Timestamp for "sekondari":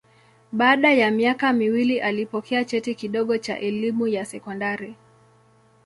4.25-4.95